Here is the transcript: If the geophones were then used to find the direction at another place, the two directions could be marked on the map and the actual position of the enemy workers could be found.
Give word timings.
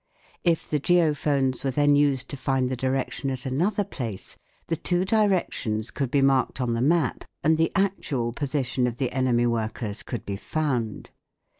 If 0.43 0.67
the 0.67 0.79
geophones 0.79 1.63
were 1.63 1.69
then 1.69 1.95
used 1.95 2.27
to 2.31 2.35
find 2.35 2.69
the 2.69 2.75
direction 2.75 3.29
at 3.29 3.45
another 3.45 3.83
place, 3.83 4.35
the 4.65 4.75
two 4.75 5.05
directions 5.05 5.91
could 5.91 6.09
be 6.09 6.23
marked 6.23 6.59
on 6.59 6.73
the 6.73 6.81
map 6.81 7.23
and 7.43 7.55
the 7.55 7.71
actual 7.75 8.33
position 8.33 8.87
of 8.87 8.97
the 8.97 9.11
enemy 9.11 9.45
workers 9.45 10.01
could 10.01 10.25
be 10.25 10.37
found. 10.37 11.11